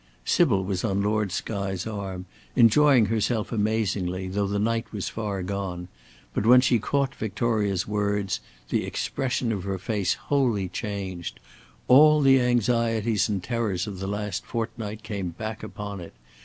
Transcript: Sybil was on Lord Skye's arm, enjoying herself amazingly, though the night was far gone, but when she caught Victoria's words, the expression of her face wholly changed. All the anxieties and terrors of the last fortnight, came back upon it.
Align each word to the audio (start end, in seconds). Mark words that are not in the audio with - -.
Sybil 0.25 0.63
was 0.63 0.83
on 0.83 1.03
Lord 1.03 1.31
Skye's 1.31 1.85
arm, 1.85 2.25
enjoying 2.55 3.05
herself 3.05 3.51
amazingly, 3.51 4.27
though 4.27 4.47
the 4.47 4.57
night 4.57 4.91
was 4.91 5.09
far 5.09 5.43
gone, 5.43 5.89
but 6.33 6.43
when 6.43 6.59
she 6.59 6.79
caught 6.79 7.13
Victoria's 7.13 7.87
words, 7.87 8.39
the 8.69 8.83
expression 8.83 9.51
of 9.51 9.63
her 9.63 9.77
face 9.77 10.15
wholly 10.15 10.69
changed. 10.69 11.39
All 11.87 12.19
the 12.19 12.41
anxieties 12.41 13.29
and 13.29 13.43
terrors 13.43 13.85
of 13.85 13.99
the 13.99 14.07
last 14.07 14.43
fortnight, 14.43 15.03
came 15.03 15.29
back 15.29 15.61
upon 15.61 15.99
it. 16.01 16.13